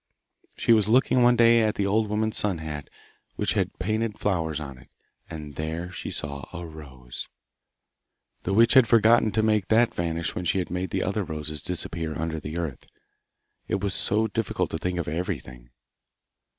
She 0.57 0.73
was 0.73 0.87
looking 0.89 1.21
one 1.21 1.35
day 1.35 1.61
at 1.61 1.75
the 1.75 1.85
old 1.85 2.09
woman's 2.09 2.35
sun 2.35 2.57
hat 2.57 2.89
which 3.35 3.53
had 3.53 3.71
hte 3.73 3.77
painted 3.77 4.17
flowers 4.17 4.59
on 4.59 4.79
it, 4.79 4.89
and 5.29 5.53
there 5.57 5.91
she 5.91 6.09
saw 6.09 6.43
a 6.51 6.65
rose. 6.65 7.29
The 8.41 8.51
witch 8.51 8.73
had 8.73 8.87
forgotten 8.87 9.31
to 9.33 9.43
make 9.43 9.67
that 9.67 9.93
vanish 9.93 10.33
when 10.33 10.45
she 10.45 10.57
had 10.57 10.71
made 10.71 10.89
the 10.89 11.03
other 11.03 11.23
roses 11.23 11.61
disappear 11.61 12.19
under 12.19 12.39
the 12.39 12.57
earth. 12.57 12.87
it 13.67 13.81
was 13.83 13.93
so 13.93 14.25
difficult 14.25 14.71
to 14.71 14.79
think 14.79 14.97
of 14.97 15.07
everything. 15.07 15.69